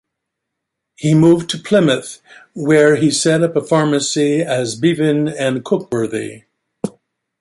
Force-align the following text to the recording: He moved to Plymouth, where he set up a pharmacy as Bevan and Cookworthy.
He 0.95 1.13
moved 1.13 1.47
to 1.51 1.59
Plymouth, 1.59 2.23
where 2.55 2.95
he 2.95 3.11
set 3.11 3.43
up 3.43 3.55
a 3.55 3.61
pharmacy 3.61 4.41
as 4.41 4.73
Bevan 4.75 5.27
and 5.27 5.63
Cookworthy. 5.63 6.45